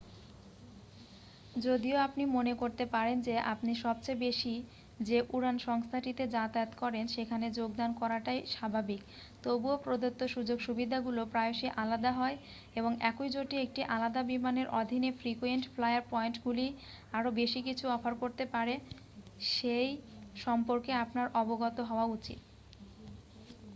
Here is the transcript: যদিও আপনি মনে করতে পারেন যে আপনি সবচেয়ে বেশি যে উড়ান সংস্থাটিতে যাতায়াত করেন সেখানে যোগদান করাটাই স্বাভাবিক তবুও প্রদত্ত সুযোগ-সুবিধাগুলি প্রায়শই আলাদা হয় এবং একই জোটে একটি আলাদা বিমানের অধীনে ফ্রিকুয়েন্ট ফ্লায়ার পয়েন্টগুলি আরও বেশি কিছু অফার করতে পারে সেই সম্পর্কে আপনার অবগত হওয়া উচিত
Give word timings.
যদিও 1.55 1.97
আপনি 1.99 2.23
মনে 2.35 2.53
করতে 2.53 2.83
পারেন 2.85 3.17
যে 3.21 3.35
আপনি 3.53 3.71
সবচেয়ে 3.83 4.21
বেশি 4.21 4.53
যে 4.99 5.17
উড়ান 5.33 5.57
সংস্থাটিতে 5.59 6.23
যাতায়াত 6.27 6.71
করেন 6.75 7.05
সেখানে 7.07 7.47
যোগদান 7.51 7.91
করাটাই 7.93 8.39
স্বাভাবিক 8.53 9.01
তবুও 9.43 9.75
প্রদত্ত 9.77 10.21
সুযোগ-সুবিধাগুলি 10.27 11.23
প্রায়শই 11.25 11.71
আলাদা 11.75 12.11
হয় 12.11 12.35
এবং 12.75 12.91
একই 13.01 13.29
জোটে 13.29 13.57
একটি 13.61 13.81
আলাদা 13.95 14.21
বিমানের 14.23 14.67
অধীনে 14.79 15.09
ফ্রিকুয়েন্ট 15.11 15.63
ফ্লায়ার 15.73 16.03
পয়েন্টগুলি 16.09 16.67
আরও 17.13 17.29
বেশি 17.31 17.59
কিছু 17.67 17.85
অফার 17.87 18.13
করতে 18.15 18.43
পারে 18.45 18.73
সেই 19.53 19.89
সম্পর্কে 20.35 20.91
আপনার 21.03 21.27
অবগত 21.41 21.77
হওয়া 21.89 22.05
উচিত 22.09 22.39